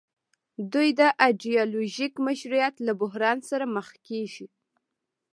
دوی 0.73 0.89
د 0.99 1.01
ایډیولوژیک 1.23 2.13
مشروعیت 2.27 2.75
له 2.87 2.93
بحران 3.01 3.37
سره 3.49 3.65
مخ 3.75 3.87
کیږي. 4.07 4.47